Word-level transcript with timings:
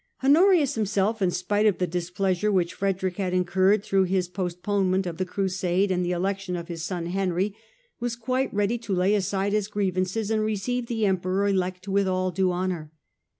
Honorius 0.23 0.73
himself, 0.73 1.21
in 1.21 1.29
spite 1.29 1.67
of 1.67 1.77
the 1.77 1.85
displeasure 1.85 2.51
which 2.51 2.73
Frederick 2.73 3.17
had 3.17 3.35
incurred 3.35 3.83
through 3.83 4.05
his 4.05 4.27
postponement 4.27 5.05
of 5.05 5.17
the 5.17 5.27
Crusade 5.27 5.91
and 5.91 6.03
the 6.03 6.11
election 6.11 6.55
of 6.55 6.69
his 6.69 6.83
son 6.83 7.05
Henry, 7.05 7.55
was 7.99 8.15
quite 8.15 8.51
ready 8.51 8.79
to 8.79 8.95
lay 8.95 9.13
aside 9.13 9.53
his 9.53 9.67
grievances 9.67 10.31
and 10.31 10.41
receive 10.43 10.87
the 10.87 11.05
Emperor 11.05 11.47
elect 11.47 11.87
with 11.87 12.07
all 12.07 12.31
due 12.31 12.51
honour. 12.51 12.91